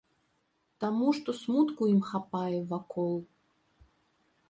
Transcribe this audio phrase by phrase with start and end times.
[0.83, 3.15] Таму што смутку ім хапае вакол.